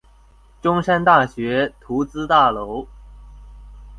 [0.63, 2.87] 中山大學圖資大樓